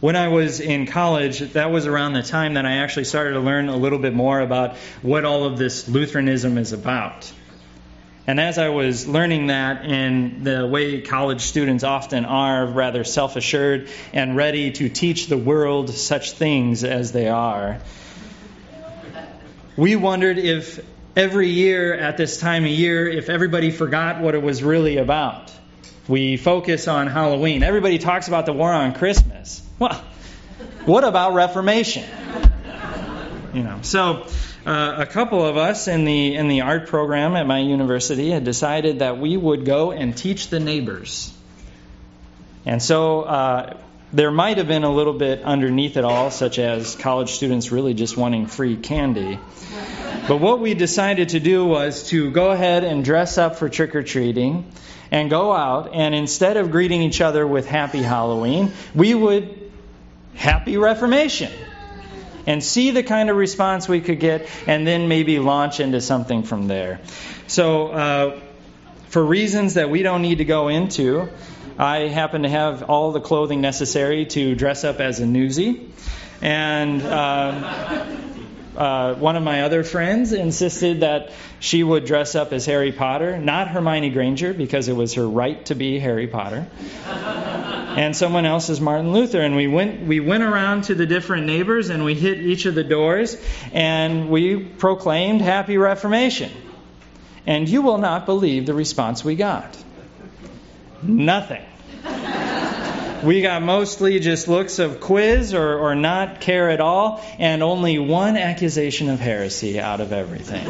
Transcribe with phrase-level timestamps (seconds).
[0.00, 3.40] When I was in college, that was around the time that I actually started to
[3.40, 7.30] learn a little bit more about what all of this Lutheranism is about.
[8.26, 13.36] And as I was learning that in the way college students often are, rather self
[13.36, 17.78] assured and ready to teach the world such things as they are,
[19.76, 20.80] we wondered if
[21.14, 25.52] every year at this time of year, if everybody forgot what it was really about.
[26.08, 27.62] We focus on Halloween.
[27.62, 29.62] Everybody talks about the war on Christmas.
[29.80, 29.94] Well,
[30.84, 32.04] what about Reformation?
[33.54, 34.26] You know, so
[34.66, 38.44] uh, a couple of us in the in the art program at my university had
[38.44, 41.32] decided that we would go and teach the neighbors.
[42.66, 43.78] And so uh,
[44.12, 47.94] there might have been a little bit underneath it all, such as college students really
[47.94, 49.38] just wanting free candy.
[50.28, 53.96] But what we decided to do was to go ahead and dress up for trick
[53.96, 54.70] or treating
[55.10, 59.59] and go out, and instead of greeting each other with Happy Halloween, we would
[60.40, 61.52] Happy Reformation
[62.46, 66.44] and see the kind of response we could get, and then maybe launch into something
[66.44, 66.98] from there.
[67.46, 68.40] So, uh,
[69.08, 71.28] for reasons that we don't need to go into,
[71.78, 75.90] I happen to have all the clothing necessary to dress up as a newsie.
[76.40, 78.06] And uh,
[78.78, 83.36] uh, one of my other friends insisted that she would dress up as Harry Potter,
[83.36, 86.66] not Hermione Granger, because it was her right to be Harry Potter,
[88.00, 89.42] and someone else is Martin Luther.
[89.42, 92.74] And we went we went around to the different neighbors and we hit each of
[92.74, 93.36] the doors
[93.74, 96.50] and we proclaimed Happy Reformation.
[97.46, 99.76] And you will not believe the response we got.
[101.02, 101.62] Nothing.
[103.22, 107.98] We got mostly just looks of quiz or, or not care at all, and only
[107.98, 110.66] one accusation of heresy out of everything.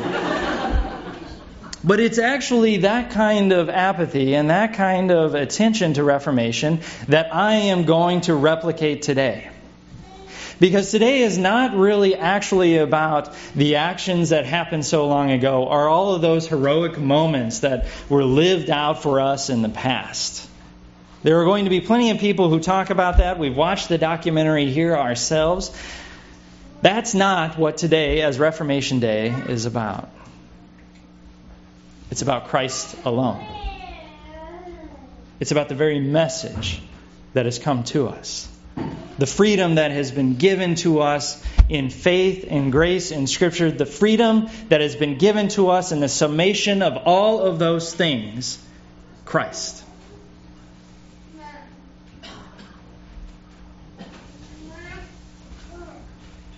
[1.82, 7.34] But it's actually that kind of apathy and that kind of attention to Reformation that
[7.34, 9.48] I am going to replicate today.
[10.58, 15.88] Because today is not really actually about the actions that happened so long ago or
[15.88, 20.46] all of those heroic moments that were lived out for us in the past.
[21.22, 23.38] There are going to be plenty of people who talk about that.
[23.38, 25.74] We've watched the documentary here ourselves.
[26.82, 30.10] That's not what today, as Reformation Day, is about.
[32.10, 33.44] It's about Christ alone.
[35.38, 36.82] It's about the very message
[37.34, 38.48] that has come to us.
[39.18, 43.86] The freedom that has been given to us in faith and grace in Scripture, the
[43.86, 48.58] freedom that has been given to us in the summation of all of those things,
[49.24, 49.84] Christ.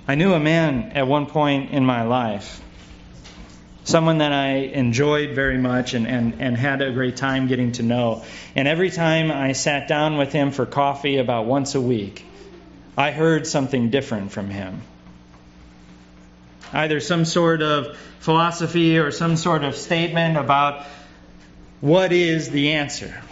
[0.09, 2.61] I knew a man at one point in my life,
[3.93, 7.83] someone that I enjoyed very much and, and, and had a great time getting to
[7.83, 8.25] know.
[8.57, 12.25] And every time I sat down with him for coffee about once a week,
[12.97, 14.81] I heard something different from him.
[16.73, 20.87] Either some sort of philosophy or some sort of statement about
[21.83, 23.23] what is the answer.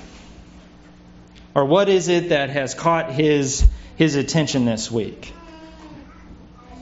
[1.55, 3.67] Or what is it that has caught his,
[3.97, 5.33] his attention this week?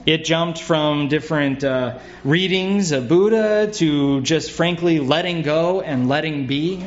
[0.09, 6.47] It jumped from different uh, readings of Buddha to just frankly letting go and letting
[6.47, 6.83] be,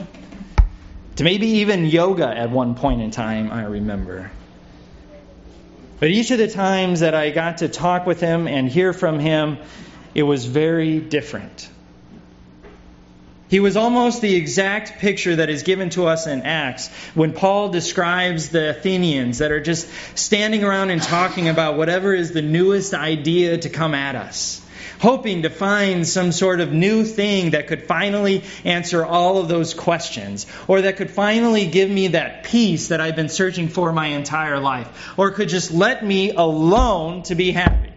[1.15, 4.33] to maybe even yoga at one point in time, I remember.
[6.01, 9.21] But each of the times that I got to talk with him and hear from
[9.21, 9.59] him,
[10.17, 11.71] it was very different.
[13.53, 17.69] He was almost the exact picture that is given to us in Acts when Paul
[17.69, 22.95] describes the Athenians that are just standing around and talking about whatever is the newest
[22.95, 24.67] idea to come at us,
[25.01, 29.75] hoping to find some sort of new thing that could finally answer all of those
[29.75, 34.07] questions, or that could finally give me that peace that I've been searching for my
[34.07, 37.93] entire life, or could just let me alone to be happy.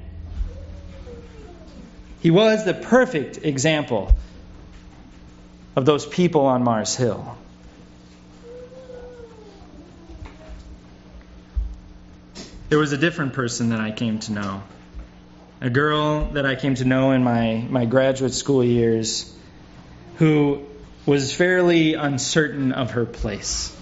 [2.20, 4.14] He was the perfect example
[5.75, 7.38] of those people on Mars Hill.
[12.69, 14.63] There was a different person that I came to know.
[15.62, 19.33] A girl that I came to know in my, my graduate school years
[20.18, 20.66] who
[21.06, 23.75] was fairly uncertain of her place.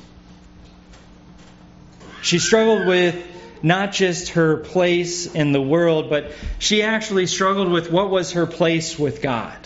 [2.22, 3.16] She struggled with
[3.62, 8.46] not just her place in the world, but she actually struggled with what was her
[8.46, 9.58] place with God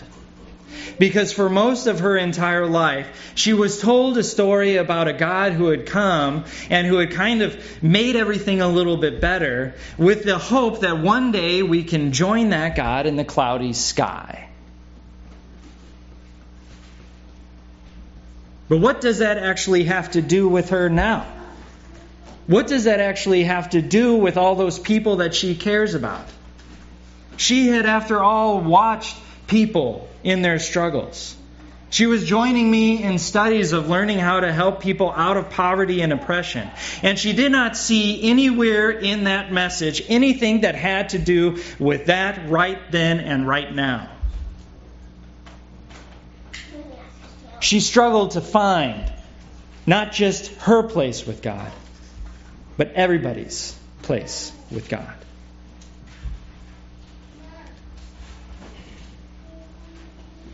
[0.98, 5.52] because for most of her entire life, she was told a story about a God
[5.52, 10.24] who had come and who had kind of made everything a little bit better with
[10.24, 14.48] the hope that one day we can join that God in the cloudy sky.
[18.68, 21.26] But what does that actually have to do with her now?
[22.46, 26.26] What does that actually have to do with all those people that she cares about?
[27.36, 29.16] She had, after all, watched
[29.46, 31.36] people in their struggles.
[31.90, 36.02] She was joining me in studies of learning how to help people out of poverty
[36.02, 36.68] and oppression.
[37.02, 42.06] And she did not see anywhere in that message anything that had to do with
[42.06, 44.10] that right then and right now.
[47.60, 49.10] She struggled to find
[49.86, 51.72] not just her place with God,
[52.76, 55.14] but everybody's place with God.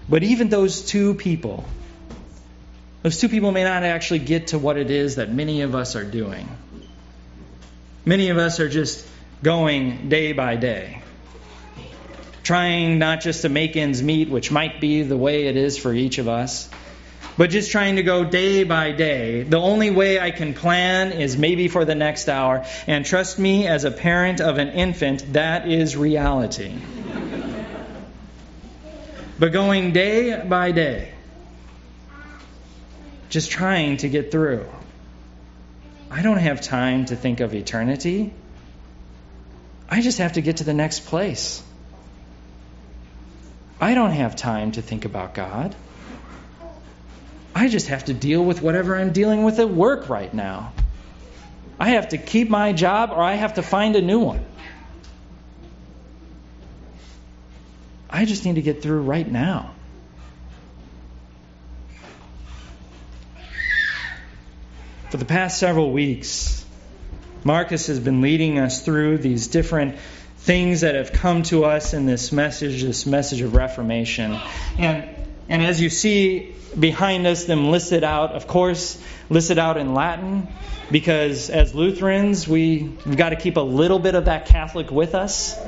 [0.09, 1.65] But even those two people,
[3.03, 5.97] those two people may not actually get to what it is that many of us
[5.97, 6.49] are doing.
[8.05, 9.07] Many of us are just
[9.43, 11.03] going day by day,
[12.43, 15.93] trying not just to make ends meet, which might be the way it is for
[15.93, 16.69] each of us,
[17.39, 19.43] but just trying to go day by day.
[19.43, 22.65] The only way I can plan is maybe for the next hour.
[22.87, 26.75] And trust me, as a parent of an infant, that is reality
[29.39, 31.13] but going day by day,
[33.29, 34.69] just trying to get through.
[36.11, 38.33] I don't have time to think of eternity.
[39.89, 41.63] I just have to get to the next place.
[43.81, 45.75] I don't have time to think about God.
[47.55, 50.73] I just have to deal with whatever I'm dealing with at work right now.
[51.79, 54.45] I have to keep my job or I have to find a new one.
[58.15, 59.73] I just need to get through right now.
[65.11, 66.65] For the past several weeks,
[67.43, 69.97] Marcus has been leading us through these different
[70.39, 74.39] things that have come to us in this message, this message of Reformation.
[74.79, 75.09] And,
[75.49, 78.97] and as you see behind us, them listed out, of course,
[79.29, 80.47] listed out in Latin,
[80.89, 85.17] because as Lutherans, we, we've got to keep a little bit of that Catholic with
[85.17, 85.59] us.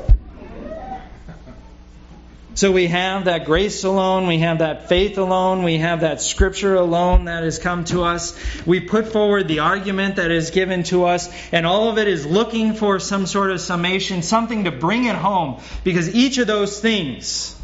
[2.56, 6.74] So we have that grace alone, we have that faith alone, we have that scripture
[6.74, 8.34] alone that has come to us.
[8.64, 12.24] We put forward the argument that is given to us, and all of it is
[12.24, 16.80] looking for some sort of summation, something to bring it home, because each of those
[16.80, 17.54] things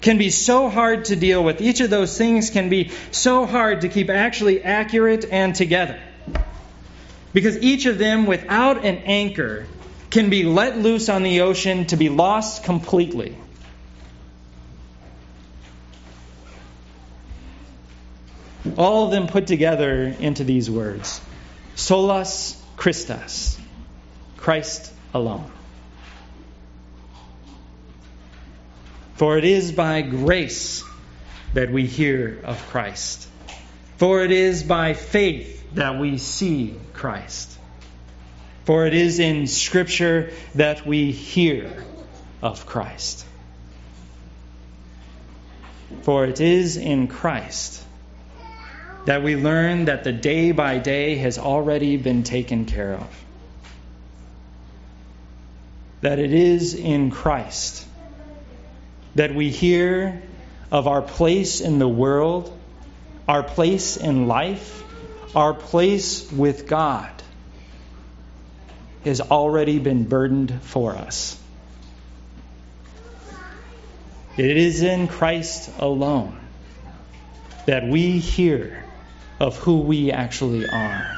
[0.00, 1.60] can be so hard to deal with.
[1.60, 6.00] Each of those things can be so hard to keep actually accurate and together.
[7.34, 9.66] Because each of them, without an anchor,
[10.08, 13.36] can be let loose on the ocean to be lost completely.
[18.82, 21.20] All of them put together into these words
[21.76, 23.56] Solus Christus,
[24.36, 25.48] Christ alone.
[29.14, 30.82] For it is by grace
[31.54, 33.28] that we hear of Christ.
[33.98, 37.56] For it is by faith that we see Christ.
[38.64, 41.84] For it is in Scripture that we hear
[42.42, 43.24] of Christ.
[46.02, 47.82] For it is in Christ
[49.04, 53.24] that we learn that the day by day has already been taken care of.
[56.02, 57.86] That it is in Christ
[59.14, 60.22] that we hear
[60.70, 62.56] of our place in the world,
[63.28, 64.82] our place in life,
[65.34, 67.10] our place with God
[69.04, 71.38] has already been burdened for us.
[74.36, 76.38] It is in Christ alone
[77.66, 78.84] that we hear
[79.42, 81.16] of who we actually are.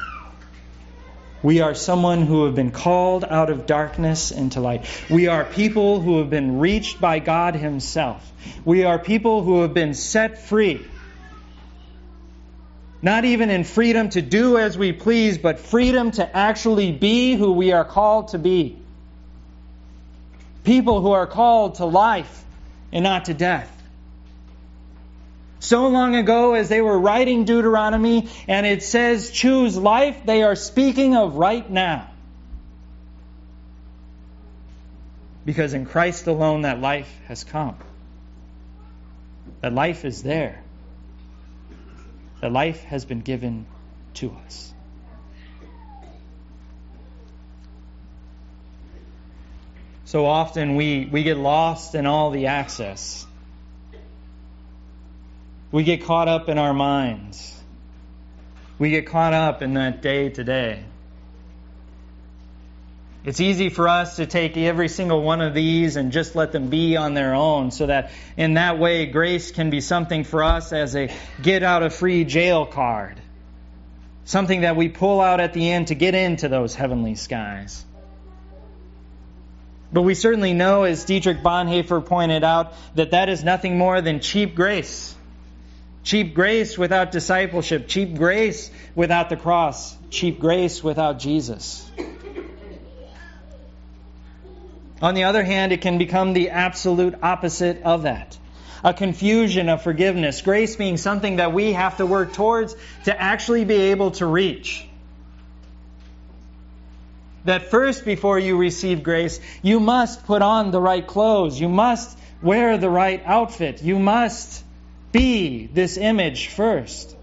[1.43, 4.87] We are someone who have been called out of darkness into light.
[5.11, 8.27] We are people who have been reached by God Himself.
[8.65, 10.83] We are people who have been set free.
[13.03, 17.51] Not even in freedom to do as we please, but freedom to actually be who
[17.51, 18.75] we are called to be.
[20.63, 22.43] People who are called to life
[22.91, 23.74] and not to death
[25.65, 30.55] so long ago as they were writing Deuteronomy and it says choose life, they are
[30.55, 32.09] speaking of right now.
[35.43, 37.77] Because in Christ alone that life has come.
[39.61, 40.61] That life is there.
[42.41, 43.65] That life has been given
[44.15, 44.73] to us.
[50.05, 53.25] So often we, we get lost in all the access
[55.75, 57.53] we get caught up in our minds.
[58.79, 60.85] We get caught up in that day to day.
[63.25, 66.69] It's easy for us to take every single one of these and just let them
[66.69, 70.71] be on their own so that in that way grace can be something for us
[70.71, 73.19] as a get out of free jail card.
[74.23, 77.83] something that we pull out at the end to get into those heavenly skies.
[79.91, 84.21] But we certainly know, as Dietrich Bonhoeffer pointed out, that that is nothing more than
[84.21, 85.14] cheap grace.
[86.05, 91.89] Cheap grace without discipleship, cheap grace without the cross, cheap grace without Jesus.
[95.01, 98.37] On the other hand, it can become the absolute opposite of that
[98.83, 103.65] a confusion of forgiveness, grace being something that we have to work towards to actually
[103.65, 104.87] be able to reach.
[107.45, 111.59] That first, before you receive grace, you must put on the right clothes.
[111.59, 113.81] You must wear the right outfit.
[113.81, 114.63] You must
[115.15, 117.15] be this image first.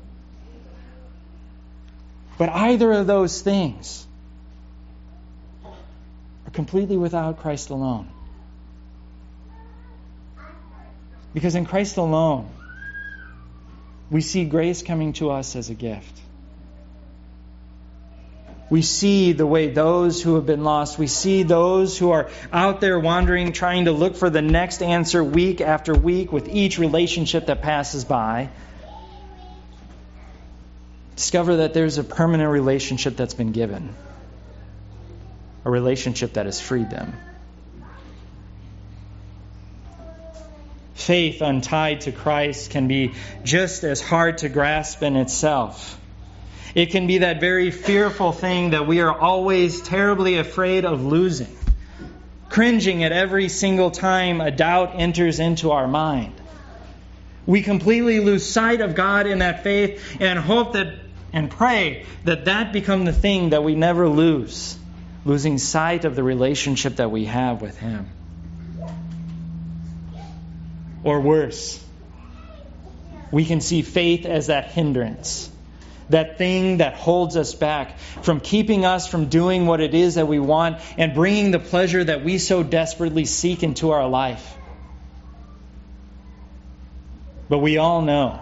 [2.39, 4.07] But either of those things
[6.47, 8.09] are completely without Christ alone.
[11.35, 12.49] Because in Christ alone,
[14.11, 16.19] we see grace coming to us as a gift.
[18.73, 22.81] We see the way those who have been lost, we see those who are out
[22.81, 27.45] there wandering, trying to look for the next answer week after week with each relationship
[27.49, 28.49] that passes by.
[31.17, 33.95] Discover that there's a permanent relationship that's been given,
[35.67, 37.13] a relationship that has freed them.
[40.95, 43.13] faith untied to Christ can be
[43.43, 45.99] just as hard to grasp in itself.
[46.75, 51.55] It can be that very fearful thing that we are always terribly afraid of losing,
[52.49, 56.35] cringing at every single time a doubt enters into our mind.
[57.45, 60.95] We completely lose sight of God in that faith and hope that
[61.33, 64.77] and pray that that become the thing that we never lose,
[65.25, 68.11] losing sight of the relationship that we have with Him
[71.05, 71.83] or worse.
[73.31, 75.51] We can see faith as that hindrance,
[76.11, 80.27] that thing that holds us back from keeping us from doing what it is that
[80.27, 84.57] we want and bringing the pleasure that we so desperately seek into our life.
[87.49, 88.41] But we all know.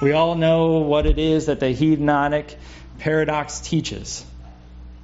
[0.00, 2.54] We all know what it is that the hedonic
[2.98, 4.24] paradox teaches.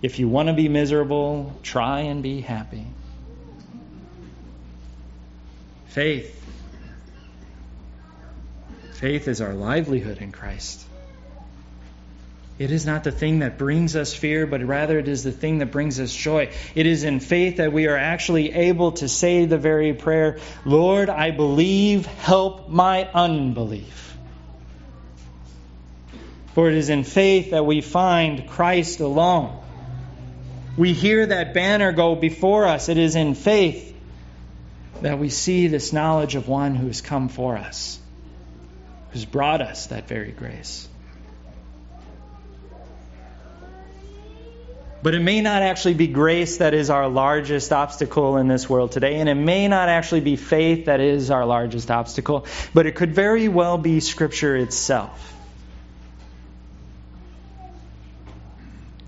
[0.03, 2.87] If you want to be miserable, try and be happy.
[5.87, 6.39] Faith.
[8.95, 10.85] Faith is our livelihood in Christ.
[12.63, 15.59] It is not the thing that brings us fear, but rather it is the thing
[15.59, 16.53] that brings us joy.
[16.77, 21.11] It is in faith that we are actually able to say the very prayer, Lord,
[21.11, 24.17] I believe, help my unbelief.
[26.55, 29.61] For it is in faith that we find Christ alone.
[30.77, 32.89] We hear that banner go before us.
[32.89, 33.93] It is in faith
[35.01, 37.99] that we see this knowledge of one who has come for us,
[39.11, 40.89] who's brought us that very grace.
[45.03, 48.93] But it may not actually be grace that is our largest obstacle in this world
[48.93, 52.95] today, and it may not actually be faith that is our largest obstacle, but it
[52.95, 55.35] could very well be Scripture itself.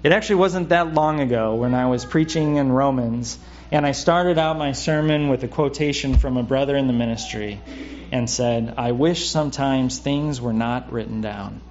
[0.03, 3.39] It actually wasn't that long ago when I was preaching in Romans
[3.71, 7.61] and I started out my sermon with a quotation from a brother in the ministry
[8.13, 11.63] and said, I wish sometimes things were not written down.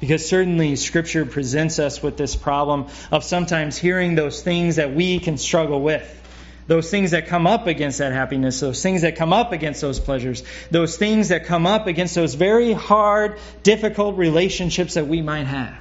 [0.00, 5.18] Because certainly Scripture presents us with this problem of sometimes hearing those things that we
[5.18, 6.12] can struggle with.
[6.66, 10.00] Those things that come up against that happiness, those things that come up against those
[10.00, 15.44] pleasures, those things that come up against those very hard, difficult relationships that we might
[15.44, 15.76] have.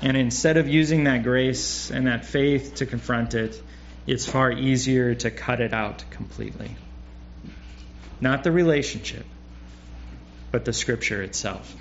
[0.00, 3.60] And instead of using that grace and that faith to confront it,
[4.06, 6.76] it's far easier to cut it out completely.
[8.20, 9.26] Not the relationship,
[10.50, 11.74] but the scripture itself.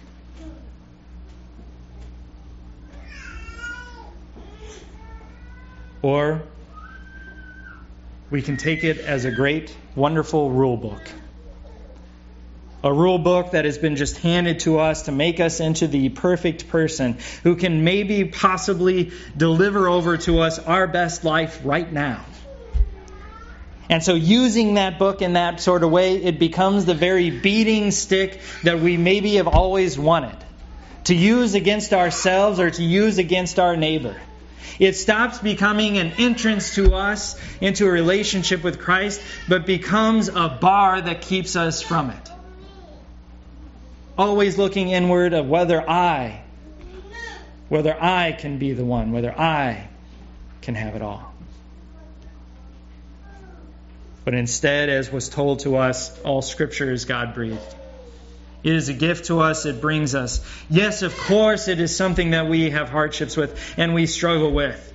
[6.01, 6.43] Or
[8.29, 11.09] we can take it as a great, wonderful rule book
[12.85, 16.09] a rule book that has been just handed to us to make us into the
[16.09, 22.23] perfect person who can maybe possibly deliver over to us our best life right now.
[23.89, 27.91] And so, using that book in that sort of way, it becomes the very beating
[27.91, 30.37] stick that we maybe have always wanted
[31.05, 34.19] to use against ourselves or to use against our neighbor.
[34.79, 40.49] It stops becoming an entrance to us into a relationship with Christ, but becomes a
[40.49, 42.31] bar that keeps us from it
[44.17, 46.43] always looking inward of whether I,
[47.69, 49.89] whether I can be the one, whether I
[50.61, 51.34] can have it all.
[54.25, 57.75] But instead, as was told to us, all Scripture is God breathed.
[58.63, 59.67] It is a gift to us.
[59.67, 60.43] It brings us.
[60.71, 64.93] Yes, of course, it is something that we have hardships with and we struggle with.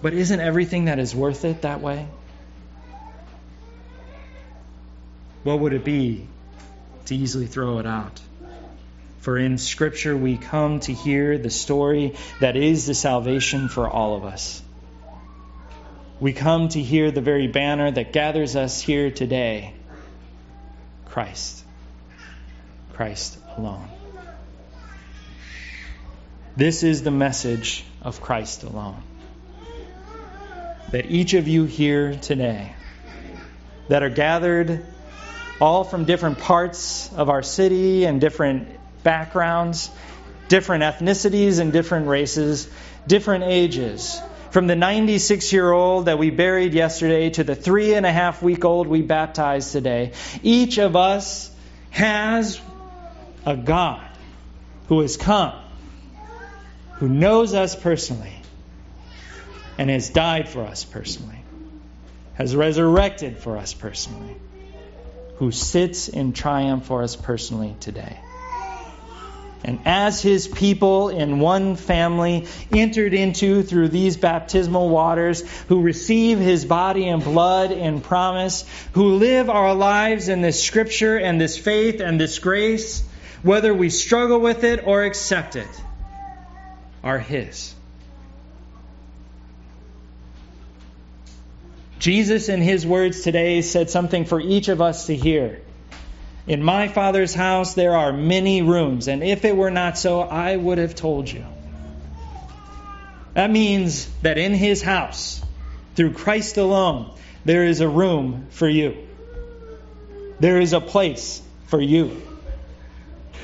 [0.00, 2.06] But isn't everything that is worth it that way?
[5.42, 6.26] What would it be
[7.04, 8.20] to easily throw it out?
[9.20, 14.16] For in Scripture we come to hear the story that is the salvation for all
[14.16, 14.62] of us.
[16.18, 19.74] We come to hear the very banner that gathers us here today
[21.04, 21.62] Christ.
[22.94, 23.88] Christ alone.
[26.56, 29.02] This is the message of Christ alone.
[30.92, 32.72] That each of you here today,
[33.88, 34.86] that are gathered
[35.60, 38.68] all from different parts of our city and different
[39.02, 39.90] backgrounds,
[40.48, 42.68] different ethnicities and different races,
[43.06, 44.20] different ages,
[44.56, 48.42] from the 96 year old that we buried yesterday to the three and a half
[48.42, 51.54] week old we baptized today, each of us
[51.90, 52.58] has
[53.44, 54.08] a God
[54.88, 55.52] who has come,
[56.94, 58.32] who knows us personally,
[59.76, 61.44] and has died for us personally,
[62.32, 64.36] has resurrected for us personally,
[65.34, 68.18] who sits in triumph for us personally today.
[69.66, 76.38] And as his people in one family entered into through these baptismal waters, who receive
[76.38, 81.58] his body and blood in promise, who live our lives in this scripture and this
[81.58, 83.02] faith and this grace,
[83.42, 85.82] whether we struggle with it or accept it,
[87.02, 87.74] are His.
[91.98, 95.60] Jesus, in His words today, said something for each of us to hear.
[96.46, 100.56] In my Father's house there are many rooms, and if it were not so, I
[100.56, 101.44] would have told you.
[103.34, 105.42] That means that in His house,
[105.94, 107.10] through Christ alone,
[107.44, 108.96] there is a room for you.
[110.40, 112.22] There is a place for you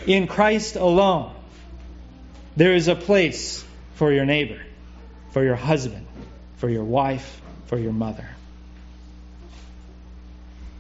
[0.07, 1.33] in Christ alone,
[2.57, 4.61] there is a place for your neighbor,
[5.31, 6.07] for your husband,
[6.57, 8.29] for your wife, for your mother.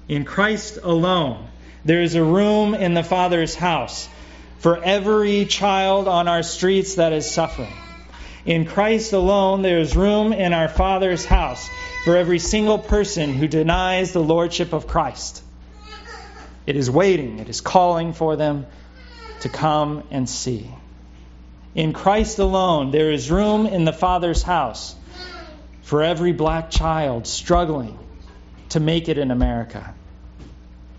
[0.08, 1.46] In Christ alone,
[1.84, 4.08] there is a room in the Father's house
[4.58, 7.72] for every child on our streets that is suffering.
[8.44, 11.68] In Christ alone, there is room in our Father's house
[12.04, 15.42] for every single person who denies the Lordship of Christ.
[16.66, 18.66] It is waiting, it is calling for them
[19.40, 20.70] to come and see.
[21.74, 24.94] In Christ alone, there is room in the Father's house
[25.82, 27.98] for every black child struggling
[28.70, 29.94] to make it in America.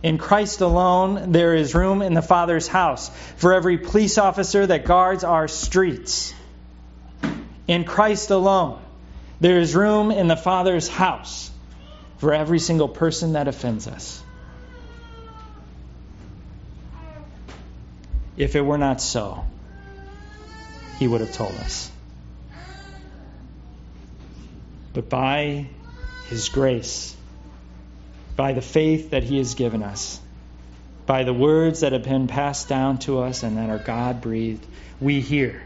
[0.03, 4.83] In Christ alone, there is room in the Father's house for every police officer that
[4.83, 6.33] guards our streets.
[7.69, 8.81] In Christ alone,
[9.39, 11.49] there is room in the Father's house
[12.17, 14.21] for every single person that offends us.
[18.35, 19.45] If it were not so,
[20.99, 21.89] he would have told us.
[24.91, 25.67] But by
[26.27, 27.15] his grace,
[28.35, 30.19] by the faith that he has given us,
[31.05, 34.65] by the words that have been passed down to us and that are God breathed,
[34.99, 35.61] we hear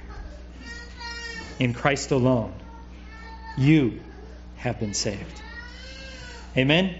[1.59, 2.53] in Christ alone,
[3.57, 3.99] you
[4.57, 5.41] have been saved.
[6.55, 6.95] Amen.